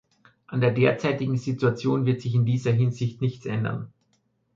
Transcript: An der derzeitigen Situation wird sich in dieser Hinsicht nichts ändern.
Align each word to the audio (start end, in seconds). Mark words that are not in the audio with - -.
An 0.47 0.61
der 0.61 0.71
derzeitigen 0.71 1.37
Situation 1.37 2.07
wird 2.07 2.21
sich 2.21 2.33
in 2.33 2.43
dieser 2.43 2.71
Hinsicht 2.71 3.21
nichts 3.21 3.45
ändern. 3.45 3.93